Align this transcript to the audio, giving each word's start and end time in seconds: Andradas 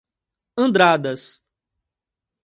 Andradas 0.63 1.43